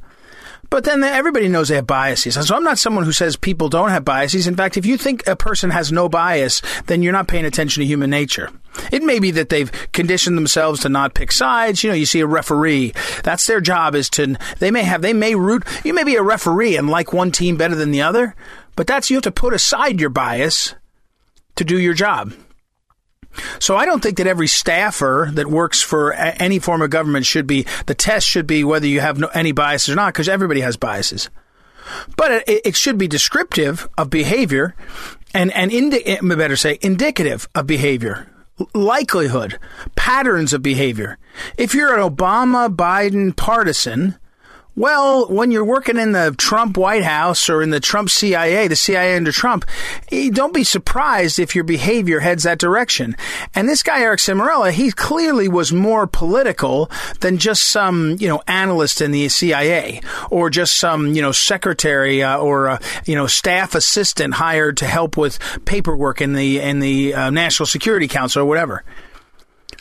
[0.70, 2.36] But then everybody knows they have biases.
[2.36, 4.46] And So I'm not someone who says people don't have biases.
[4.46, 7.80] In fact, if you think a person has no bias, then you're not paying attention
[7.80, 8.50] to human nature.
[8.92, 11.82] It may be that they've conditioned themselves to not pick sides.
[11.82, 12.94] You know, you see a referee.
[13.24, 16.22] That's their job is to, they may have, they may root, you may be a
[16.22, 18.36] referee and like one team better than the other,
[18.76, 20.76] but that's, you have to put aside your bias
[21.56, 22.32] to do your job.
[23.58, 27.46] So I don't think that every staffer that works for any form of government should
[27.46, 30.60] be the test should be whether you have no, any biases or not because everybody
[30.60, 31.30] has biases.
[32.16, 34.74] But it, it, should be descriptive of behavior
[35.32, 38.26] and and indi- eh, better say indicative of behavior
[38.74, 39.58] likelihood,
[39.96, 41.18] patterns of behavior.
[41.56, 44.18] If you're an Obama Biden partisan,
[44.76, 48.76] well, when you're working in the Trump White House or in the Trump CIA, the
[48.76, 49.64] CIA under Trump,
[50.12, 53.16] eh, don't be surprised if your behavior heads that direction.
[53.54, 58.42] And this guy, Eric Ciaramella, he clearly was more political than just some, you know,
[58.46, 63.26] analyst in the CIA or just some, you know, secretary uh, or, uh, you know,
[63.26, 68.42] staff assistant hired to help with paperwork in the, in the uh, National Security Council
[68.42, 68.84] or whatever.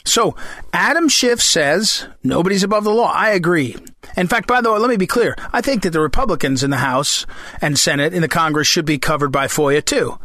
[0.04, 0.34] So
[0.72, 3.12] Adam Schiff says nobody's above the law.
[3.12, 3.76] I agree.
[4.16, 5.36] In fact, by the way, let me be clear.
[5.52, 7.26] I think that the Republicans in the House
[7.60, 10.18] and Senate in the Congress should be covered by FOIA too.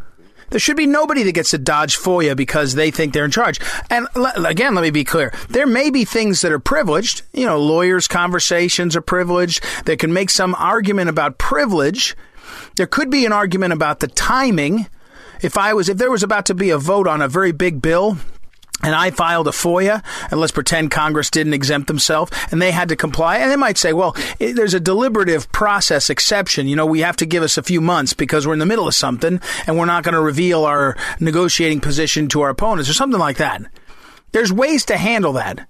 [0.49, 3.59] There should be nobody that gets to dodge FOIA because they think they're in charge.
[3.89, 4.07] And
[4.45, 5.33] again, let me be clear.
[5.49, 7.23] There may be things that are privileged.
[7.33, 9.63] You know, lawyers' conversations are privileged.
[9.85, 12.15] They can make some argument about privilege.
[12.75, 14.87] There could be an argument about the timing.
[15.41, 17.81] If I was, if there was about to be a vote on a very big
[17.81, 18.17] bill,
[18.83, 22.89] and I filed a FOIA, and let's pretend Congress didn't exempt themselves, and they had
[22.89, 23.37] to comply.
[23.37, 26.67] And they might say, well, it, there's a deliberative process exception.
[26.67, 28.87] You know, we have to give us a few months because we're in the middle
[28.87, 32.93] of something, and we're not going to reveal our negotiating position to our opponents, or
[32.93, 33.61] something like that.
[34.31, 35.67] There's ways to handle that.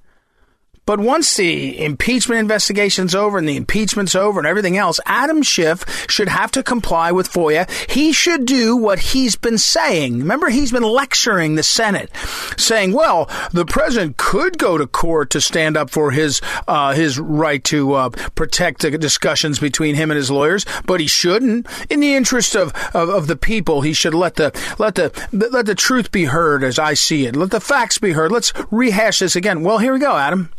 [0.86, 5.84] But once the impeachment investigation's over and the impeachment's over and everything else, Adam Schiff
[6.08, 7.68] should have to comply with FOIA.
[7.90, 10.20] He should do what he's been saying.
[10.20, 12.12] Remember, he's been lecturing the Senate,
[12.56, 17.18] saying, "Well, the president could go to court to stand up for his uh, his
[17.18, 21.68] right to uh, protect the discussions between him and his lawyers, but he shouldn't.
[21.90, 25.66] In the interest of, of, of the people, he should let the let the let
[25.66, 27.36] the truth be heard as I see it.
[27.36, 28.32] Let the facts be heard.
[28.32, 29.64] Let's rehash this again.
[29.64, 30.52] Well, here we go, Adam."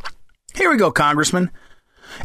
[0.56, 1.50] Here we go, Congressman.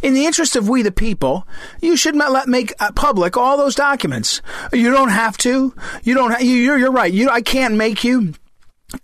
[0.02, 1.46] In the interest of we the people,
[1.82, 4.40] you should let make uh, public all those documents.
[4.72, 5.74] You don't have to.
[6.02, 6.30] You don't.
[6.30, 7.12] Ha- you're, you're right.
[7.12, 8.32] You, I can't make you.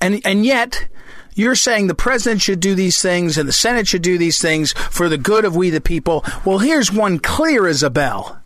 [0.00, 0.88] And and yet,
[1.34, 4.72] you're saying the president should do these things and the Senate should do these things
[4.72, 6.24] for the good of we the people.
[6.44, 8.40] Well, here's one clear as a bell.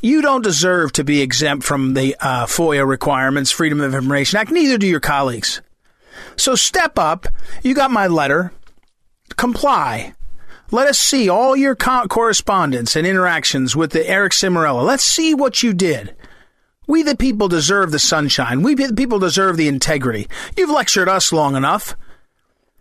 [0.00, 4.50] You don't deserve to be exempt from the uh, FOIA requirements, Freedom of Information Act.
[4.52, 5.60] Neither do your colleagues.
[6.36, 7.26] So step up.
[7.62, 8.52] You got my letter
[9.36, 10.14] comply.
[10.70, 14.84] Let us see all your co- correspondence and interactions with the Eric Ciaramella.
[14.84, 16.16] Let's see what you did.
[16.86, 18.62] We the people deserve the sunshine.
[18.62, 20.28] We the people deserve the integrity.
[20.56, 21.96] You've lectured us long enough.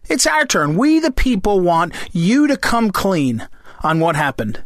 [0.09, 0.75] It's our turn.
[0.75, 3.47] We the people want you to come clean
[3.81, 4.63] on what happened.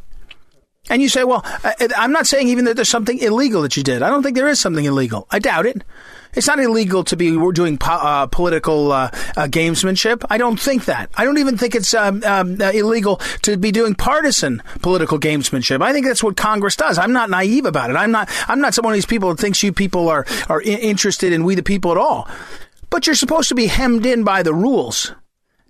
[0.90, 3.84] And you say, well, uh, I'm not saying even that there's something illegal that you
[3.84, 4.02] did.
[4.02, 5.28] I don't think there is something illegal.
[5.30, 5.84] I doubt it.
[6.34, 10.26] It's not illegal to be doing po- uh, political uh, uh, gamesmanship.
[10.30, 11.10] I don't think that.
[11.16, 15.82] I don't even think it's um, um, uh, illegal to be doing partisan political gamesmanship.
[15.82, 16.98] I think that's what Congress does.
[16.98, 17.96] I'm not naive about it.
[17.96, 18.30] I'm not.
[18.48, 21.56] I'm not one of these people that thinks you people are are interested in we
[21.56, 22.28] the people at all.
[22.90, 25.14] But you're supposed to be hemmed in by the rules,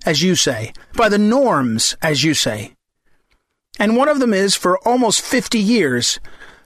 [0.05, 2.73] as you say, by the norms, as you say.
[3.79, 6.19] And one of them is for almost 50 years,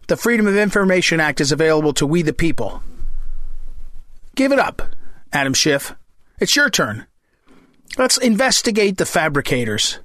[0.08, 2.82] the Freedom of Information Act is available to we the people.
[4.36, 4.82] Give it up,
[5.34, 5.94] Adam Schiff.
[6.40, 7.06] It's your turn.
[7.98, 10.00] Let's investigate the fabricators.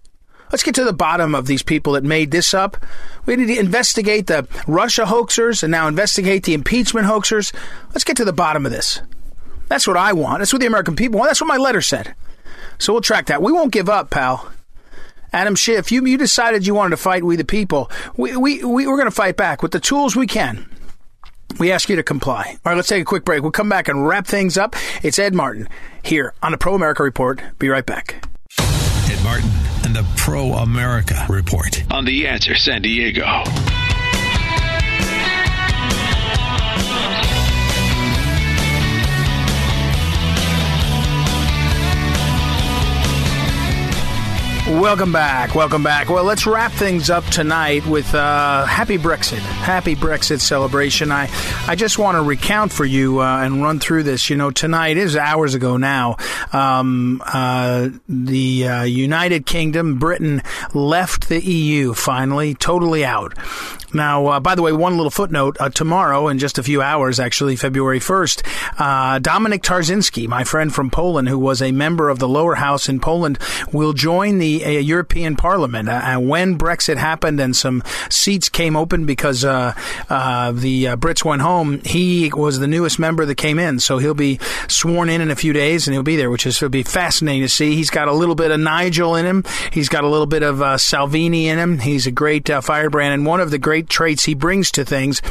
[0.52, 2.76] Let's get to the bottom of these people that made this up.
[3.24, 7.52] We need to investigate the Russia hoaxers and now investigate the impeachment hoaxers.
[7.88, 9.00] Let's get to the bottom of this.
[9.68, 10.38] That's what I want.
[10.38, 11.30] That's what the American people want.
[11.30, 12.14] That's what my letter said.
[12.78, 13.42] So we'll track that.
[13.42, 14.52] We won't give up, pal.
[15.32, 17.90] Adam Schiff, you, you decided you wanted to fight we the people.
[18.16, 20.70] We, we, we, we're going to fight back with the tools we can.
[21.58, 22.50] We ask you to comply.
[22.64, 23.42] All right, let's take a quick break.
[23.42, 24.76] We'll come back and wrap things up.
[25.02, 25.68] It's Ed Martin
[26.02, 27.40] here on the Pro America Report.
[27.58, 28.26] Be right back.
[28.60, 29.50] Ed Martin
[29.84, 31.84] and the Pro America Report.
[31.92, 33.44] On The Answer San Diego.
[44.66, 45.54] Welcome back.
[45.54, 46.10] Welcome back.
[46.10, 49.38] Well, let's wrap things up tonight with uh, happy Brexit.
[49.38, 51.12] Happy Brexit celebration.
[51.12, 51.28] I,
[51.68, 54.28] I just want to recount for you uh, and run through this.
[54.28, 56.16] You know, tonight is hours ago now.
[56.52, 60.42] Um, uh, the uh, United Kingdom, Britain,
[60.74, 63.34] left the EU finally, totally out.
[63.94, 65.56] Now, uh, by the way, one little footnote.
[65.60, 68.42] Uh, tomorrow, in just a few hours, actually, February 1st,
[68.78, 72.88] uh, Dominic Tarczynski, my friend from Poland, who was a member of the lower house
[72.88, 73.38] in Poland,
[73.72, 75.88] will join the uh, European Parliament.
[75.88, 79.74] Uh, when Brexit happened and some seats came open because uh,
[80.08, 83.80] the Brits went home, he was the newest member that came in.
[83.80, 86.60] So he'll be sworn in in a few days and he'll be there, which is
[86.60, 87.76] will be fascinating to see.
[87.76, 89.44] He's got a little bit of Nigel in him.
[89.72, 91.78] He's got a little bit of Salvini in him.
[91.78, 95.22] He's a great firebrand and one of the great traits he brings to things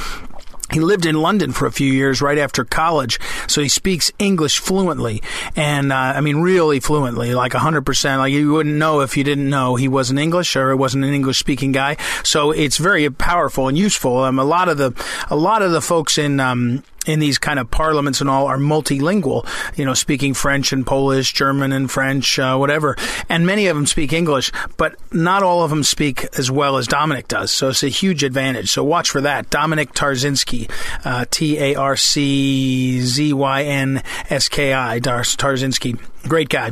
[0.72, 4.58] he lived in London for a few years right after college, so he speaks English
[4.58, 5.22] fluently,
[5.56, 8.20] and uh, I mean really fluently, like hundred percent.
[8.20, 11.38] Like you wouldn't know if you didn't know he wasn't English or wasn't an English
[11.38, 11.98] speaking guy.
[12.24, 14.24] So it's very powerful and useful.
[14.24, 14.92] Um, a lot of the
[15.30, 18.58] a lot of the folks in um, in these kind of parliaments and all are
[18.58, 22.96] multilingual, you know, speaking French and Polish, German and French, uh, whatever.
[23.30, 26.88] And many of them speak English, but not all of them speak as well as
[26.88, 27.52] Dominic does.
[27.52, 28.72] So it's a huge advantage.
[28.72, 29.50] So watch for that.
[29.50, 30.70] Dominic Tarczynski,
[31.04, 36.00] uh, T A R C Z Y N S K I, Tarczynski.
[36.28, 36.72] Great guy.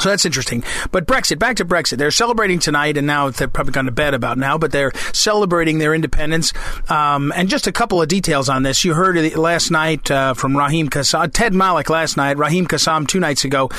[0.00, 0.64] So that's interesting.
[0.90, 1.98] But Brexit, back to Brexit.
[1.98, 5.78] They're celebrating tonight, and now they're probably gone to bed about now, but they're celebrating
[5.78, 6.52] their independence.
[6.88, 8.84] Um, and just a couple of details on this.
[8.84, 13.20] You heard last night uh, from Raheem Kassam, Ted Malloch last night, Raheem Kassam two
[13.20, 13.70] nights ago.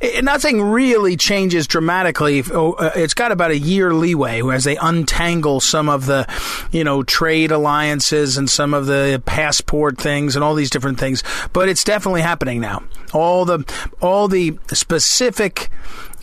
[0.00, 2.44] It, nothing really changes dramatically.
[2.52, 6.28] Oh, uh, it's got about a year leeway as they untangle some of the,
[6.70, 11.24] you know, trade alliances and some of the passport things and all these different things.
[11.52, 12.84] But it's definitely happening now.
[13.12, 13.64] All the
[14.00, 15.63] all the specific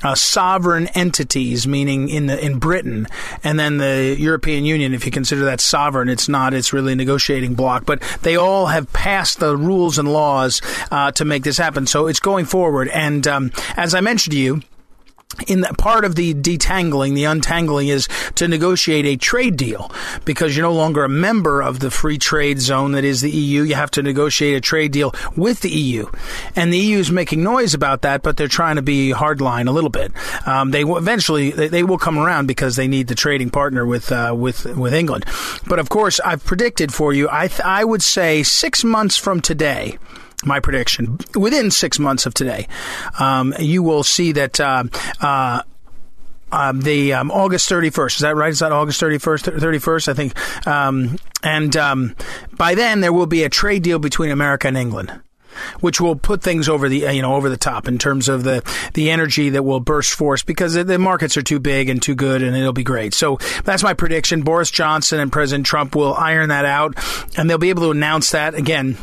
[0.03, 3.07] uh, sovereign entities, meaning in the in Britain,
[3.43, 4.93] and then the European Union.
[4.93, 6.53] If you consider that sovereign, it's not.
[6.53, 7.85] It's really a negotiating bloc.
[7.85, 11.87] But they all have passed the rules and laws uh, to make this happen.
[11.87, 12.89] So it's going forward.
[12.89, 14.61] And um, as I mentioned to you
[15.47, 19.91] in that part of the detangling, the untangling is to negotiate a trade deal
[20.25, 23.63] because you're no longer a member of the free trade zone that is the EU.
[23.63, 26.07] You have to negotiate a trade deal with the EU.
[26.55, 29.71] And the EU is making noise about that, but they're trying to be hardline a
[29.71, 30.11] little bit.
[30.47, 33.85] Um, they will eventually, they, they, will come around because they need the trading partner
[33.85, 35.25] with, uh, with, with England.
[35.67, 39.41] But of course, I've predicted for you, I, th- I would say six months from
[39.41, 39.97] today,
[40.45, 42.67] my prediction within six months of today,
[43.19, 44.59] um, you will see that.
[44.59, 44.83] Uh,
[45.19, 45.61] uh,
[46.53, 48.15] um, the um, August 31st.
[48.15, 48.51] Is that right?
[48.51, 49.57] Is that August 31st?
[49.57, 50.67] 31st, I think.
[50.67, 52.13] Um, and um,
[52.57, 55.21] by then, there will be a trade deal between America and England
[55.79, 58.63] which will put things over the you know over the top in terms of the
[58.93, 62.41] the energy that will burst forth because the markets are too big and too good
[62.41, 63.13] and it'll be great.
[63.13, 64.43] So that's my prediction.
[64.43, 66.97] Boris Johnson and President Trump will iron that out
[67.37, 68.97] and they'll be able to announce that again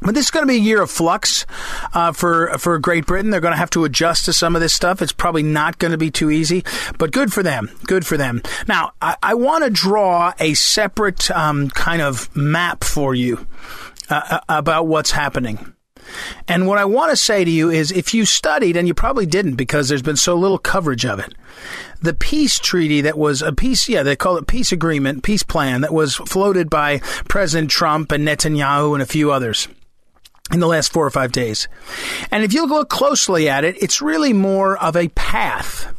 [0.00, 1.44] but this is going to be a year of flux
[1.94, 3.30] uh, for for Great Britain.
[3.30, 5.02] They're going to have to adjust to some of this stuff.
[5.02, 6.64] It's probably not going to be too easy,
[6.98, 7.70] but good for them.
[7.84, 8.42] Good for them.
[8.66, 13.46] Now, I, I want to draw a separate um, kind of map for you
[14.08, 15.74] uh, uh, about what's happening.
[16.48, 19.26] And what I want to say to you is if you studied, and you probably
[19.26, 21.34] didn't because there's been so little coverage of it,
[22.00, 25.82] the peace treaty that was a peace, yeah, they call it peace agreement, peace plan
[25.82, 29.68] that was floated by President Trump and Netanyahu and a few others
[30.52, 31.68] in the last four or five days.
[32.30, 35.94] And if you look closely at it, it's really more of a path.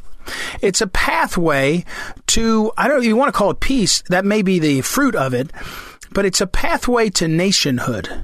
[0.62, 1.84] It's a pathway
[2.28, 5.16] to, I don't know, you want to call it peace, that may be the fruit
[5.16, 5.52] of it,
[6.12, 8.24] but it's a pathway to nationhood.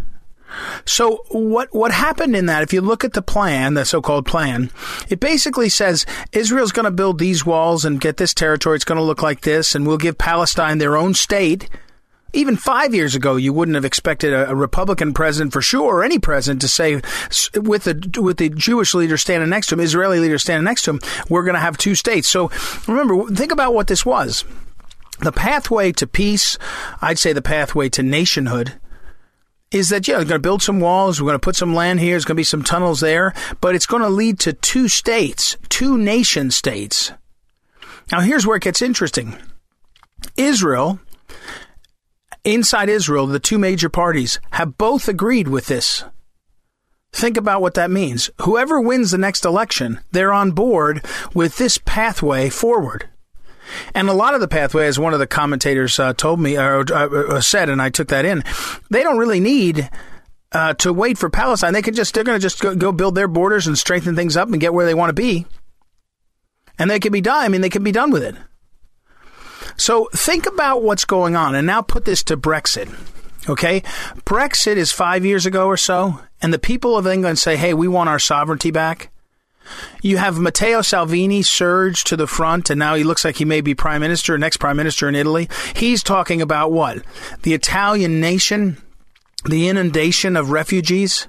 [0.85, 2.63] So what what happened in that?
[2.63, 4.71] If you look at the plan, the so-called plan,
[5.09, 8.75] it basically says Israel's going to build these walls and get this territory.
[8.75, 11.69] It's going to look like this, and we'll give Palestine their own state
[12.37, 16.03] even five years ago, you wouldn't have expected a, a, Republican president for sure, or
[16.03, 17.01] any president, to say
[17.55, 20.91] with the with the Jewish leader standing next to him, Israeli leader standing next to
[20.91, 22.27] him, we're going to have two states.
[22.27, 22.51] So
[22.87, 24.45] remember, think about what this was.
[25.19, 26.59] The pathway to peace,
[27.01, 28.79] I'd say the pathway to nationhood,
[29.71, 31.99] is that yeah, we're going to build some walls, we're going to put some land
[31.99, 34.87] here, there's going to be some tunnels there, but it's going to lead to two
[34.87, 37.11] states, two nation states.
[38.11, 39.35] Now here's where it gets interesting.
[40.35, 40.99] Israel
[42.53, 46.03] inside Israel, the two major parties have both agreed with this.
[47.11, 48.29] Think about what that means.
[48.41, 53.09] Whoever wins the next election, they're on board with this pathway forward.
[53.93, 56.85] And a lot of the pathway, as one of the commentators uh, told me or
[56.89, 58.43] uh, uh, said, and I took that in,
[58.89, 59.89] they don't really need
[60.53, 61.73] uh, to wait for Palestine.
[61.73, 64.37] They can just they're going to just go, go, build their borders and strengthen things
[64.37, 65.45] up and get where they want to be,
[66.79, 67.43] and they can be done.
[67.43, 68.35] I mean, they can be done with it.
[69.77, 72.93] So think about what's going on, and now put this to Brexit.
[73.47, 73.81] Okay,
[74.25, 77.87] Brexit is five years ago or so, and the people of England say, "Hey, we
[77.87, 79.09] want our sovereignty back."
[80.01, 83.61] You have Matteo Salvini surge to the front, and now he looks like he may
[83.61, 85.49] be prime minister, next prime minister in Italy.
[85.75, 87.03] He's talking about what?
[87.43, 88.77] The Italian nation,
[89.45, 91.27] the inundation of refugees.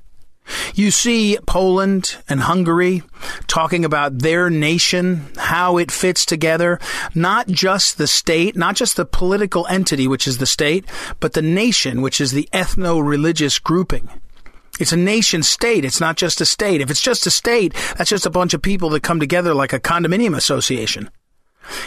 [0.74, 3.02] You see Poland and Hungary
[3.46, 6.78] talking about their nation, how it fits together,
[7.14, 10.84] not just the state, not just the political entity, which is the state,
[11.20, 14.08] but the nation, which is the ethno religious grouping.
[14.78, 15.84] It's a nation state.
[15.84, 16.80] It's not just a state.
[16.80, 19.72] If it's just a state, that's just a bunch of people that come together like
[19.72, 21.10] a condominium association.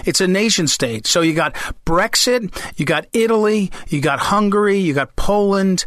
[0.05, 1.07] It's a nation state.
[1.07, 1.55] So you got
[1.85, 5.85] Brexit, you got Italy, you got Hungary, you got Poland.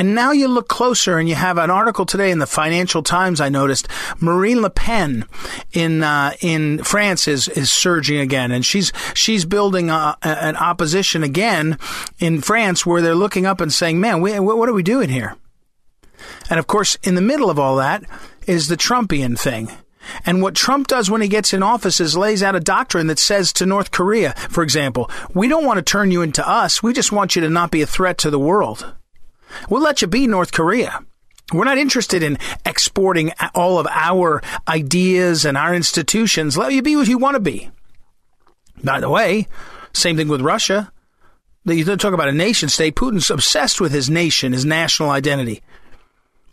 [0.00, 3.38] And now you look closer and you have an article today in the Financial Times.
[3.38, 3.86] I noticed
[4.18, 5.26] Marine Le Pen
[5.74, 11.22] in uh, in France is is surging again, and she's she's building a, an opposition
[11.22, 11.76] again
[12.18, 15.36] in France where they're looking up and saying, "Man, we, what are we doing here?"
[16.48, 18.02] And of course, in the middle of all that
[18.46, 19.70] is the Trumpian thing.
[20.24, 23.18] And what Trump does when he gets in office is lays out a doctrine that
[23.18, 26.82] says to North Korea, for example, we don't want to turn you into us.
[26.82, 28.94] We just want you to not be a threat to the world.
[29.68, 31.00] We'll let you be North Korea.
[31.52, 36.56] We're not interested in exporting all of our ideas and our institutions.
[36.56, 37.70] Let you be what you want to be.
[38.82, 39.48] By the way,
[39.92, 40.92] same thing with Russia.
[41.64, 42.94] You talk about a nation state.
[42.94, 45.62] Putin's obsessed with his nation, his national identity.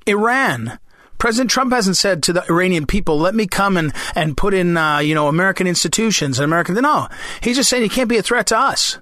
[0.05, 0.79] Iran.
[1.17, 4.77] President Trump hasn't said to the Iranian people, let me come and, and put in,
[4.77, 6.75] uh, you know, American institutions and American.
[6.75, 7.07] No,
[7.41, 8.99] he's just saying he can't be a threat to us.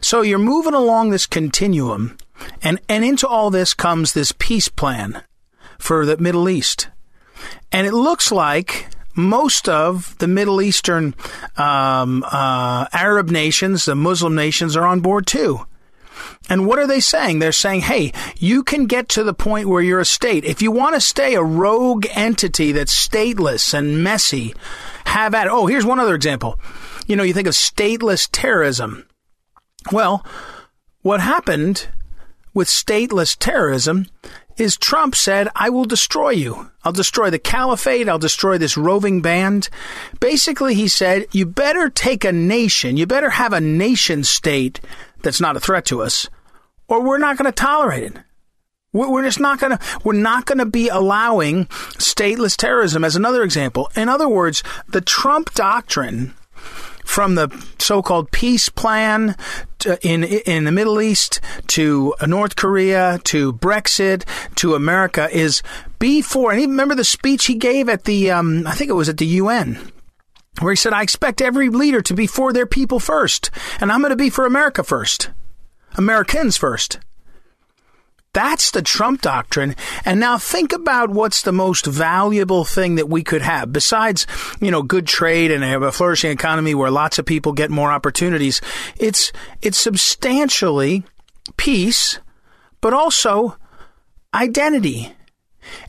[0.00, 2.16] So you're moving along this continuum
[2.62, 5.22] and, and into all this comes this peace plan
[5.78, 6.88] for the Middle East.
[7.70, 11.14] And it looks like most of the Middle Eastern
[11.56, 15.66] um, uh, Arab nations, the Muslim nations, are on board too.
[16.48, 17.38] And what are they saying?
[17.38, 20.44] They're saying, hey, you can get to the point where you're a state.
[20.44, 24.54] If you want to stay a rogue entity that's stateless and messy,
[25.04, 25.52] have at it.
[25.52, 26.58] Oh, here's one other example.
[27.06, 29.06] You know, you think of stateless terrorism.
[29.92, 30.24] Well,
[31.02, 31.88] what happened
[32.58, 34.08] with stateless terrorism
[34.56, 36.72] is Trump said, I will destroy you.
[36.82, 38.08] I'll destroy the caliphate.
[38.08, 39.68] I'll destroy this roving band.
[40.18, 42.96] Basically, he said, you better take a nation.
[42.96, 44.80] You better have a nation state
[45.22, 46.28] that's not a threat to us,
[46.88, 48.18] or we're not going to tolerate it.
[48.92, 53.44] We're just not going to, we're not going to be allowing stateless terrorism as another
[53.44, 53.88] example.
[53.94, 56.34] In other words, the Trump doctrine
[57.08, 57.48] from the
[57.78, 59.34] so-called peace plan
[59.78, 65.62] to, in in the Middle East to North Korea to Brexit to America is
[65.98, 66.52] be for.
[66.52, 69.26] And remember the speech he gave at the um, I think it was at the
[69.26, 69.90] UN
[70.60, 73.50] where he said, I expect every leader to be for their people first,
[73.80, 75.30] and I'm going to be for America first.
[75.96, 76.98] Americans first.
[78.38, 79.74] That's the Trump doctrine.
[80.04, 84.28] And now think about what's the most valuable thing that we could have besides,
[84.60, 88.60] you know, good trade and a flourishing economy where lots of people get more opportunities.
[88.96, 91.02] It's, it's substantially
[91.56, 92.20] peace,
[92.80, 93.56] but also
[94.32, 95.16] identity.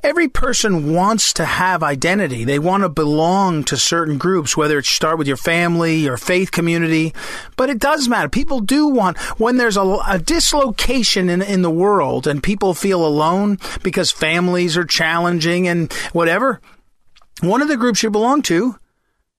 [0.04, 2.44] Every person wants to have identity.
[2.44, 6.52] They want to belong to certain groups, whether it start with your family or faith
[6.52, 7.14] community.
[7.58, 8.30] But it does matter.
[8.30, 13.06] People do want, when there's a, a dislocation in, in the world and people feel
[13.06, 16.62] alone because families are challenging and whatever,
[17.42, 18.78] one of the groups you belong to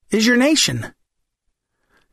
[0.09, 0.93] is your nation.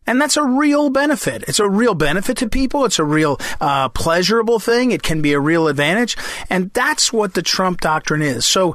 [0.09, 1.45] And that's a real benefit.
[1.47, 2.87] It's a real benefit to people.
[2.87, 4.91] It's a real uh, pleasurable thing.
[4.91, 6.17] It can be a real advantage.
[6.49, 8.47] And that's what the Trump doctrine is.
[8.47, 8.73] So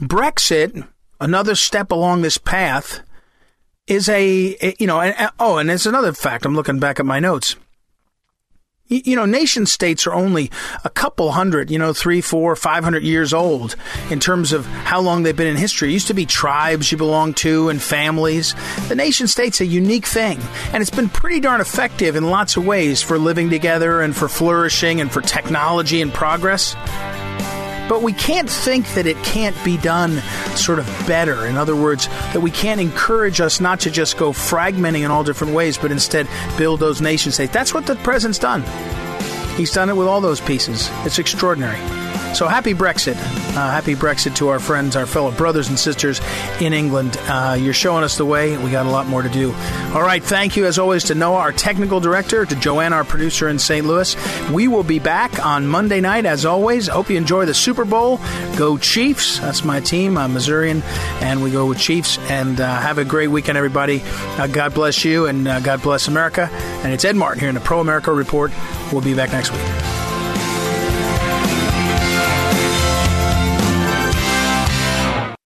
[0.00, 0.86] Brexit,
[1.20, 3.00] another step along this path,
[3.86, 6.44] is a, you know, oh, and there's another fact.
[6.44, 7.56] I'm looking back at my notes
[8.92, 10.50] you know, nation states are only
[10.84, 13.76] a couple hundred, you know, three, four, five hundred years old
[14.10, 15.88] in terms of how long they've been in history.
[15.88, 18.54] It used to be tribes you belong to and families.
[18.88, 20.40] The nation state's a unique thing,
[20.72, 24.28] and it's been pretty darn effective in lots of ways for living together and for
[24.28, 26.74] flourishing and for technology and progress.
[27.88, 30.22] But we can't think that it can't be done
[30.56, 31.46] sort of better.
[31.46, 35.24] In other words, that we can't encourage us not to just go fragmenting in all
[35.24, 36.26] different ways, but instead
[36.56, 37.52] build those nation states.
[37.52, 38.62] That's what the president's done.
[39.56, 40.88] He's done it with all those pieces.
[41.04, 41.78] It's extraordinary.
[42.34, 43.14] So happy Brexit.
[43.14, 46.20] Uh, happy Brexit to our friends, our fellow brothers and sisters
[46.60, 47.18] in England.
[47.22, 48.56] Uh, you're showing us the way.
[48.56, 49.52] We got a lot more to do.
[49.92, 50.22] All right.
[50.22, 53.86] Thank you, as always, to Noah, our technical director, to Joanne, our producer in St.
[53.86, 54.16] Louis.
[54.50, 56.88] We will be back on Monday night, as always.
[56.88, 58.18] Hope you enjoy the Super Bowl.
[58.56, 59.38] Go Chiefs.
[59.38, 60.16] That's my team.
[60.16, 60.82] I'm Missourian,
[61.20, 62.18] and we go with Chiefs.
[62.30, 64.02] And uh, have a great weekend, everybody.
[64.04, 66.48] Uh, God bless you, and uh, God bless America.
[66.82, 68.50] And it's Ed Martin here in the Pro America Report.
[68.90, 70.11] We'll be back next week.